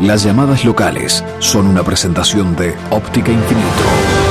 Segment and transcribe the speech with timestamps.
[0.00, 4.25] Las llamadas locales son una presentación de Óptica Infinito.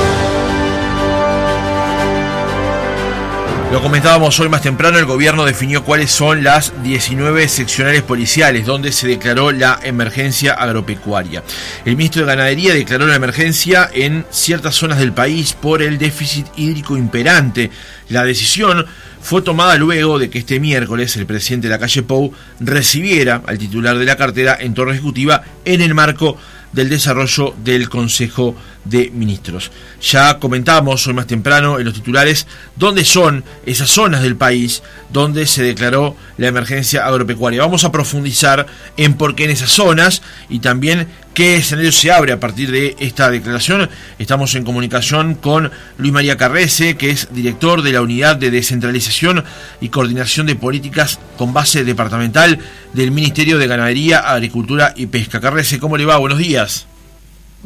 [3.72, 8.92] Lo comentábamos hoy más temprano, el gobierno definió cuáles son las 19 seccionales policiales donde
[8.92, 11.42] se declaró la emergencia agropecuaria.
[11.84, 16.46] El ministro de Ganadería declaró la emergencia en ciertas zonas del país por el déficit
[16.56, 17.72] hídrico imperante.
[18.08, 18.86] La decisión
[19.20, 23.58] fue tomada luego de que este miércoles el presidente de la calle Pou recibiera al
[23.58, 26.38] titular de la cartera en torre ejecutiva en el marco
[26.72, 28.54] del desarrollo del Consejo
[28.88, 29.70] de Ministros.
[30.00, 35.46] Ya comentamos hoy más temprano en los titulares dónde son esas zonas del país donde
[35.46, 37.62] se declaró la emergencia agropecuaria.
[37.62, 42.32] Vamos a profundizar en por qué en esas zonas y también qué escenario se abre
[42.32, 43.90] a partir de esta declaración.
[44.18, 49.44] Estamos en comunicación con Luis María Carrese, que es director de la Unidad de Descentralización
[49.80, 52.58] y Coordinación de Políticas con base departamental
[52.92, 55.40] del Ministerio de Ganadería, Agricultura y Pesca.
[55.40, 56.16] Carrese, ¿cómo le va?
[56.16, 56.86] Buenos días.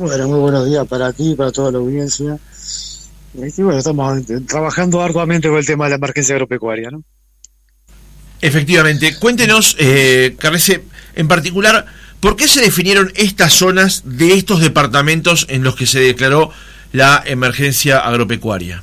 [0.00, 2.38] Bueno, muy buenos días para ti y para toda la audiencia.
[3.34, 7.04] Y bueno, estamos trabajando arduamente con el tema de la emergencia agropecuaria, ¿no?
[8.40, 9.14] Efectivamente.
[9.18, 10.84] Cuéntenos, eh, Carrese,
[11.14, 11.84] en particular,
[12.18, 16.50] ¿por qué se definieron estas zonas de estos departamentos en los que se declaró
[16.92, 18.82] la emergencia agropecuaria?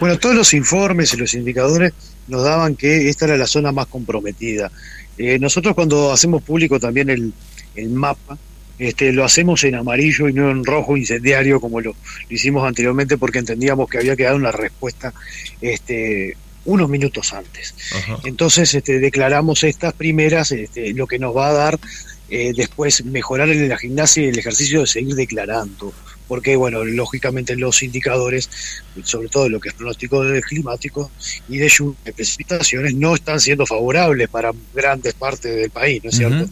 [0.00, 1.92] Bueno, todos los informes y los indicadores
[2.26, 4.72] nos daban que esta era la zona más comprometida.
[5.18, 7.34] Eh, nosotros cuando hacemos público también el,
[7.74, 8.38] el mapa,
[8.78, 11.94] este, lo hacemos en amarillo y no en rojo incendiario como lo,
[12.28, 15.12] hicimos anteriormente porque entendíamos que había que dar una respuesta
[15.60, 17.74] este, unos minutos antes.
[18.24, 21.78] Entonces este, declaramos estas primeras, este, lo que nos va a dar
[22.30, 25.92] eh, después mejorar en la gimnasia y el ejercicio de seguir declarando
[26.28, 28.50] porque, bueno, lógicamente los indicadores,
[29.04, 31.10] sobre todo lo que es pronóstico climático
[31.48, 31.72] y de
[32.04, 36.48] de precipitaciones, no están siendo favorables para grandes partes del país, ¿no es cierto?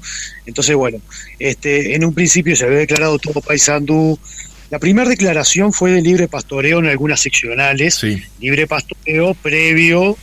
[0.46, 1.00] Entonces, bueno,
[1.38, 4.18] este, en un principio se había declarado todo paisandú.
[4.70, 8.00] La primera declaración fue de libre pastoreo en algunas seccionales,
[8.40, 10.16] libre pastoreo previo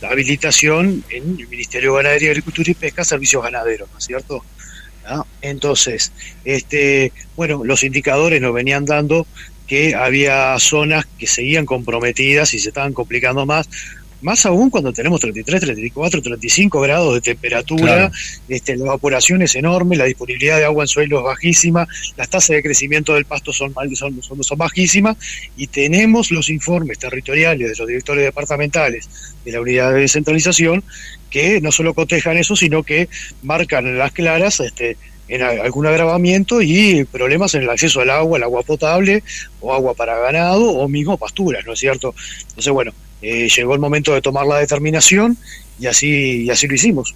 [0.00, 4.44] la habilitación en el Ministerio de Ganadería, Agricultura y Pesca, servicios ganaderos, ¿no es cierto?
[5.40, 6.12] Entonces,
[6.44, 9.26] este, bueno, los indicadores nos venían dando
[9.66, 13.68] que había zonas que seguían comprometidas y se estaban complicando más,
[14.22, 18.10] más aún cuando tenemos 33, 34, 35 grados de temperatura,
[18.48, 22.56] este, la evaporación es enorme, la disponibilidad de agua en suelo es bajísima, las tasas
[22.56, 25.16] de crecimiento del pasto son, son, son, son bajísimas
[25.56, 29.08] y tenemos los informes territoriales de los directores departamentales
[29.44, 30.84] de la unidad de descentralización
[31.30, 33.08] que no solo cotejan eso, sino que
[33.42, 34.96] marcan las claras este,
[35.28, 39.22] en algún agravamiento y problemas en el acceso al agua, el agua potable
[39.60, 42.14] o agua para ganado o mismo pasturas, ¿no es cierto?
[42.48, 45.36] Entonces, bueno, eh, llegó el momento de tomar la determinación
[45.78, 47.14] y así, y así lo hicimos.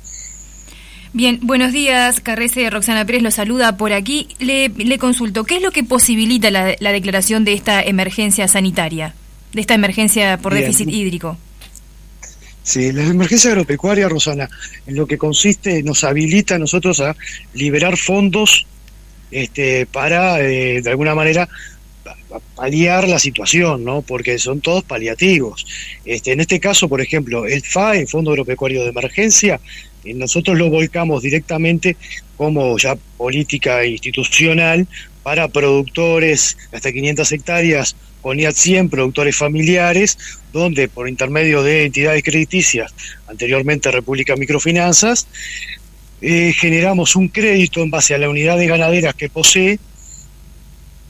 [1.13, 2.69] Bien, buenos días, Carrece.
[2.69, 4.29] Roxana Pérez lo saluda por aquí.
[4.39, 9.15] Le, le consulto, ¿qué es lo que posibilita la, la, declaración de esta emergencia sanitaria,
[9.53, 11.39] de esta emergencia por déficit hídrico?
[12.63, 14.51] Sí, la emergencia agropecuaria, Rosana,
[14.87, 17.17] en lo que consiste, nos habilita a nosotros a
[17.55, 18.67] liberar fondos
[19.31, 21.49] este, para, eh, de alguna manera,
[22.55, 24.03] paliar la situación, ¿no?
[24.03, 25.67] Porque son todos paliativos.
[26.05, 29.61] Este, en este caso, por ejemplo, el FAE, Fondo Agropecuario de Emergencia,
[30.05, 31.97] eh, nosotros lo volcamos directamente
[32.37, 34.87] como ya política institucional
[35.23, 40.19] para productores hasta 500 hectáreas con IAT 100, productores familiares,
[40.53, 42.93] donde por intermedio de entidades crediticias,
[43.29, 45.29] anteriormente República Microfinanzas,
[46.21, 49.79] eh, generamos un crédito en base a la unidad de ganaderas que posee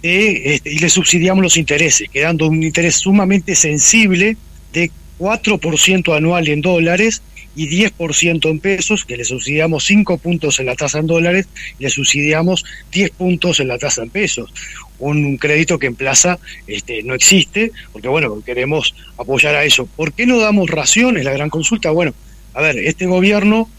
[0.03, 4.37] este, y le subsidiamos los intereses, quedando un interés sumamente sensible
[4.73, 7.23] de 4% anual en dólares
[7.57, 11.49] y 10% en pesos, que le subsidiamos 5 puntos en la tasa en dólares
[11.79, 14.53] le subsidiamos 10 puntos en la tasa en pesos.
[14.99, 19.87] Un crédito que en plaza este, no existe, porque bueno, queremos apoyar a eso.
[19.87, 21.25] ¿Por qué no damos raciones?
[21.25, 22.13] La gran consulta, bueno,
[22.53, 23.71] a ver, este gobierno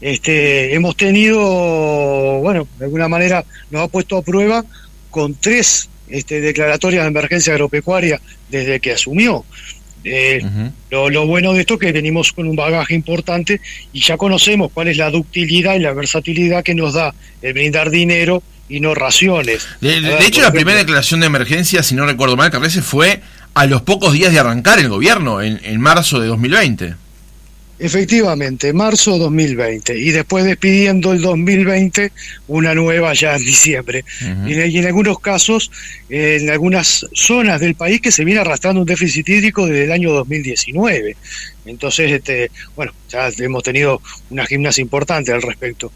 [0.00, 1.40] este, hemos tenido,
[2.40, 4.64] bueno, de alguna manera nos ha puesto a prueba
[5.10, 9.44] con tres este, declaratorias de emergencia agropecuaria desde que asumió.
[10.02, 10.42] Eh,
[10.90, 13.60] lo, bueno de esto es que venimos con un bagaje importante
[13.92, 17.90] y ya conocemos cuál es la ductilidad y la versatilidad que nos da el brindar
[17.90, 19.66] dinero y no raciones.
[19.80, 23.20] De, hecho, la primera declaración de emergencia, si no recuerdo mal, que fue
[23.52, 26.94] a los pocos días de arrancar el gobierno, en, en marzo de 2020.
[27.82, 32.12] Efectivamente, marzo 2020 y después despidiendo el 2020
[32.48, 34.04] una nueva ya en diciembre.
[34.46, 35.70] y, en, algunos casos,
[36.10, 40.12] en algunas zonas del país que se viene arrastrando un déficit hídrico desde el año
[40.12, 41.16] 2019.
[41.64, 45.90] Entonces, este, bueno, ya hemos tenido una gimnasia importante al respecto.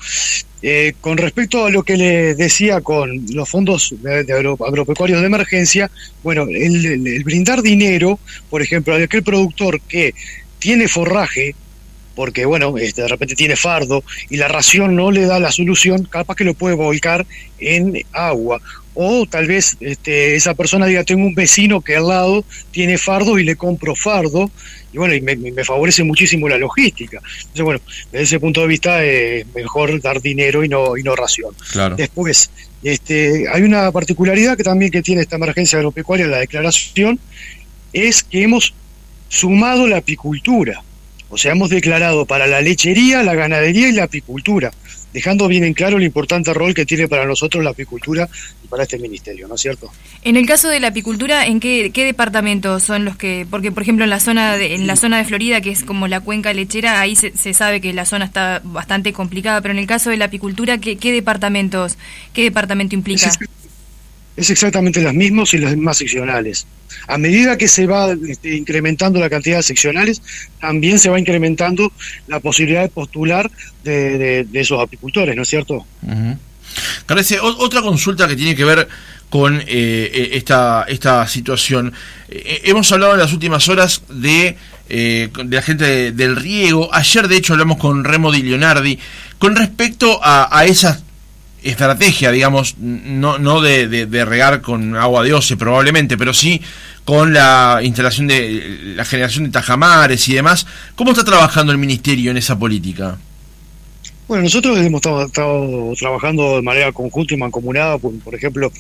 [0.63, 5.91] Eh, con respecto a lo que le decía con los fondos de, agropecuarios de emergencia,
[6.23, 10.15] bueno, el, brindar dinero, por ejemplo, a aquel productor que
[10.59, 11.55] tiene forraje
[12.15, 16.05] porque bueno, este, de repente tiene fardo y la ración no le da la solución,
[16.05, 17.27] capaz que lo puede volcar
[17.59, 18.61] en agua.
[18.97, 23.39] O tal vez este, esa persona diga, tengo un vecino que al lado tiene fardo
[23.41, 24.51] y le compro fardo,
[24.93, 27.21] y bueno, y me, favorece muchísimo la logística.
[27.39, 27.81] Entonces, bueno,
[28.13, 31.53] desde ese punto de vista es mejor dar dinero y no, y no ración.
[31.73, 31.97] Claro.
[31.97, 32.51] Después,
[32.85, 37.19] este, hay una particularidad que también que tiene esta emergencia agropecuaria, la declaración,
[37.93, 38.73] es que hemos
[39.29, 40.85] sumado la apicultura.
[41.35, 44.71] O sea, hemos declarado para la lechería, la ganadería y la apicultura,
[45.13, 48.29] dejando bien en claro el importante rol que tiene para nosotros la apicultura
[48.63, 49.91] y para este ministerio, ¿no es cierto?
[50.23, 54.05] En el caso de la apicultura, ¿en qué, departamentos son los que, porque por ejemplo
[54.05, 57.01] en la zona de, en la zona de Florida, que es como la cuenca lechera,
[57.01, 60.27] ahí se, sabe que la zona está bastante complicada, pero en el caso de la
[60.27, 61.99] apicultura, ¿qué, qué departamentos,
[62.33, 63.33] qué departamento implica?
[64.37, 66.67] Es exactamente las mismas y las más seccionales.
[67.07, 70.23] A medida que se va este, incrementando la cantidad de seccionales,
[70.61, 71.93] también se va incrementando
[72.27, 73.51] la posibilidad de postular
[73.83, 75.87] de, esos apicultores, ¿no es cierto?
[77.59, 78.89] otra consulta que tiene que ver
[79.31, 81.93] con eh, eh, esta, esta situación.
[82.29, 84.57] Eh, hemos hablado en las últimas horas de,
[84.89, 86.89] de la gente del riego.
[86.93, 88.99] Ayer, de hecho, hablamos con Remo Di Leonardi
[89.39, 91.04] con respecto a, a esas
[91.65, 96.61] estrategia, digamos, no, no de, regar con agua de oce probablemente, pero sí
[97.05, 100.67] con la instalación de la generación de tajamares y demás.
[100.95, 103.17] ¿Cómo está trabajando el ministerio en esa política?
[104.27, 108.73] Bueno, nosotros hemos estado, trabajando de manera conjunta y mancomunada, por, ejemplo,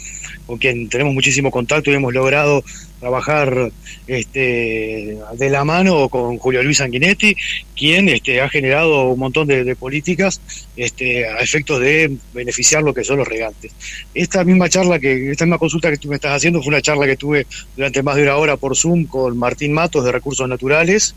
[0.46, 2.64] con quien tenemos muchísimo contacto y hemos logrado
[2.98, 3.70] trabajar
[4.06, 7.36] este, de la mano con Julio Luis Sanguinetti,
[7.76, 10.40] quien este, ha generado un montón de, políticas
[10.76, 13.70] este, a efectos de beneficiar lo que son los regantes.
[14.14, 17.04] Esta misma charla, que esta misma consulta que tú me estás haciendo fue una charla
[17.04, 21.14] que tuve durante más de una hora por Zoom con Martín Matos de Recursos Naturales,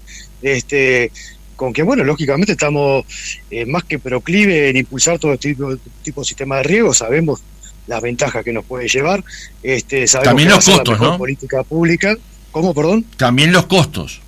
[1.57, 3.05] con que, bueno, lógicamente estamos
[3.51, 7.41] eh, más que proclive en impulsar todo este tipo, tipo de sistema de riego, sabemos
[7.87, 9.23] las ventajas que nos puede llevar,
[9.63, 11.17] este, sabemos También los costos, ¿no?
[11.17, 12.15] política pública.
[12.51, 13.05] ¿Cómo, perdón?
[13.17, 14.21] También los costos.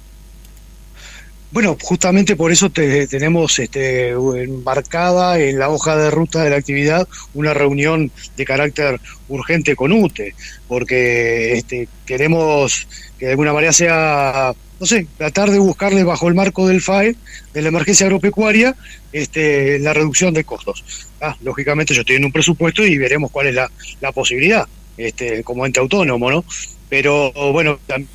[1.51, 7.07] Bueno, justamente por eso tenemos este, enmarcada en la hoja de ruta de la actividad
[7.33, 10.35] una reunión de carácter urgente con UTE,
[10.67, 12.87] porque este, queremos
[13.17, 17.15] que de alguna manera sea no sé, tratar de buscarle bajo el marco del FAE,
[17.53, 18.75] de la emergencia agropecuaria,
[19.11, 20.83] este, la reducción de costos.
[21.21, 23.69] Ah, lógicamente yo estoy en un presupuesto y veremos cuál es la,
[24.01, 24.67] la posibilidad,
[24.97, 26.45] este, como ente autónomo, ¿no?
[26.89, 28.09] Pero bueno, también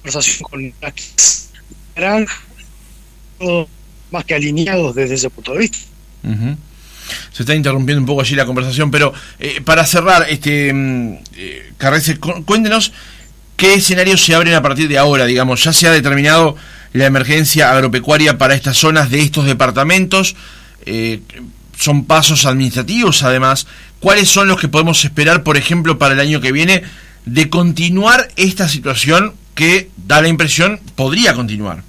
[0.00, 2.26] conversación con la
[4.10, 5.78] más que alineados desde ese punto de vista.
[7.32, 11.72] Se está interrumpiendo un poco allí la conversación, pero eh, para cerrar, este mm, eh,
[12.44, 12.92] cuéntenos
[13.60, 15.26] ¿Qué escenarios se abren a partir de ahora?
[15.26, 16.56] Digamos, ya se ha determinado
[16.94, 20.34] la emergencia agropecuaria para estas zonas de estos departamentos.
[20.86, 21.20] Eh,
[21.78, 23.66] son pasos administrativos, además.
[23.98, 26.84] ¿Cuáles son los que podemos esperar, por ejemplo, para el año que viene,
[27.26, 31.82] de continuar esta situación que da la impresión podría continuar?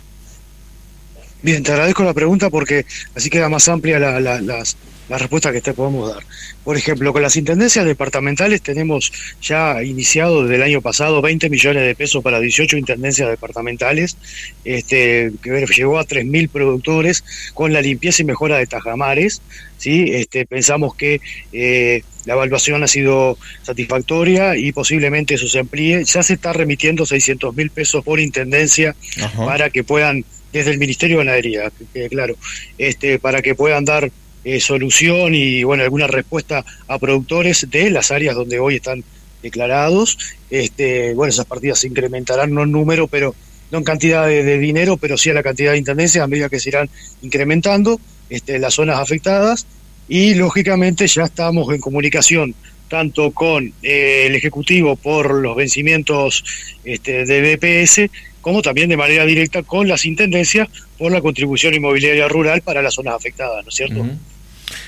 [1.41, 2.85] Bien, te agradezco la pregunta porque
[3.15, 4.63] así queda más amplia la,
[5.11, 6.23] la respuesta que te podemos dar.
[6.63, 11.83] Por ejemplo, con las intendencias departamentales tenemos ya iniciado desde el año pasado 20 millones
[11.83, 14.15] de pesos para 18 intendencias departamentales,
[14.63, 19.41] este, que llegó a 3.000 productores con la limpieza y mejora de tajamares.
[19.77, 20.05] ¿sí?
[20.13, 21.19] Este, pensamos que
[21.51, 26.05] eh, la evaluación ha sido satisfactoria y posiblemente eso se amplíe.
[26.05, 28.95] Ya se está remitiendo 600 mil pesos por intendencia
[29.35, 31.71] para que puedan desde el Ministerio de Ganadería,
[32.09, 32.35] claro,
[32.77, 34.11] este, para que puedan dar
[34.43, 39.03] eh, solución y bueno alguna respuesta a productores de las áreas donde hoy están
[39.41, 40.17] declarados.
[40.49, 43.35] Este, bueno, esas partidas se incrementarán no en número, pero
[43.71, 46.59] no en cantidad de, dinero, pero sí a la cantidad de intendencias a medida que
[46.59, 46.89] se irán
[47.21, 49.65] incrementando este, las zonas afectadas
[50.07, 52.53] y lógicamente ya estamos en comunicación
[52.89, 56.43] tanto con eh, el Ejecutivo por los vencimientos
[56.83, 60.67] este, de BPS, como también de manera directa con las intendencias
[60.97, 64.05] por la contribución inmobiliaria rural para las zonas afectadas, ¿no es cierto?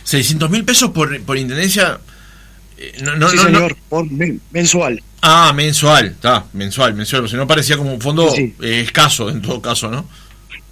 [0.03, 2.00] 600 mil pesos por, por intendencia.
[2.77, 4.07] Eh, no, sí, señor, por
[4.51, 5.01] mensual.
[5.22, 9.62] Ah, mensual, está, mensual, mensual, porque no parecía como un fondo eh, escaso en todo
[9.62, 10.07] caso, ¿no?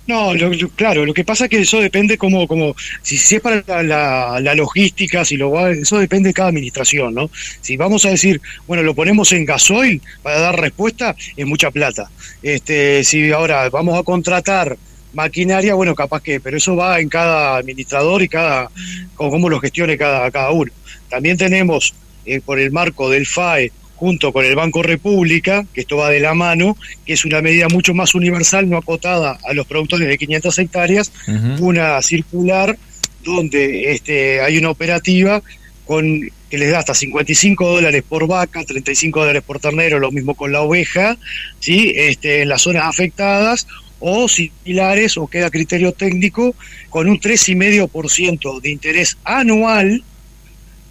[0.08, 0.32] No,
[0.76, 4.40] claro, lo que pasa es que eso depende como, como si, si es para la,
[4.42, 7.30] la, logística, si lo va, eso depende de cada administración, ¿no?
[7.62, 12.10] Si vamos a decir, bueno, lo ponemos en gasoil para dar respuesta, es mucha plata.
[12.42, 14.76] Este, si ahora vamos a contratar
[15.14, 18.72] maquinaria, bueno, capaz que, pero eso va en cada administrador y cada,
[19.16, 20.72] cómo lo gestione cada, cada uno.
[21.10, 21.94] También tenemos,
[22.26, 26.20] eh, por el marco del FAE, junto con el Banco República, que esto va de
[26.20, 30.18] la mano, que es una medida mucho más universal, no acotada a los productores de
[30.18, 31.12] 500 hectáreas,
[31.60, 32.80] una circular
[33.24, 35.44] donde este, hay una operativa
[35.86, 40.34] con que les da hasta 55 dólares por vaca, 35 dólares por ternero, lo mismo
[40.34, 41.16] con la oveja,
[41.60, 41.94] ¿sí?
[41.96, 43.68] este, en las zonas afectadas,
[44.00, 46.56] o similares, o queda criterio técnico,
[46.90, 50.04] con un 3,5% de interés anual,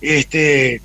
[0.00, 0.80] este,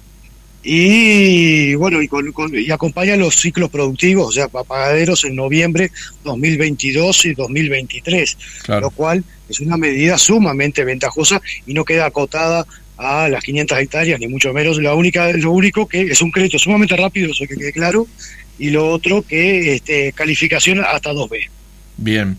[0.64, 5.92] y bueno, y, con, y acompaña los ciclos productivos, o sea, pagaderos en noviembre
[6.24, 8.38] 2022 y 2023,
[8.68, 12.66] lo cual es una medida sumamente ventajosa y no queda acotada
[12.98, 14.78] a las 500 hectáreas, ni mucho menos.
[14.78, 18.08] La única, lo único que es un crédito sumamente rápido, eso que quede claro,
[18.60, 21.50] y lo otro que este, calificación hasta 2B.
[21.98, 22.38] Bien.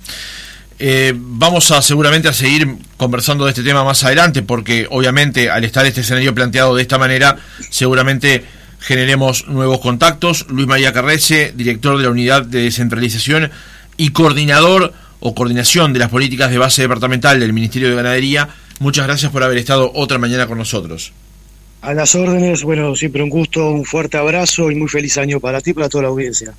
[0.79, 5.65] Eh, vamos a seguramente a seguir conversando de este tema más adelante, porque obviamente al
[5.65, 7.37] estar este escenario planteado de esta manera,
[7.71, 8.45] seguramente
[8.81, 10.47] generemos nuevos contactos.
[10.49, 13.51] Luis María Carrece, director de la Unidad de Descentralización
[13.97, 18.49] y coordinador o coordinación de las políticas de base departamental del Ministerio de Ganadería,
[18.81, 21.13] muchas gracias por haber estado otra mañana con nosotros.
[21.81, 25.61] A las órdenes, bueno, siempre un gusto, un fuerte abrazo y muy feliz año para
[25.61, 26.51] ti y para toda la audiencia.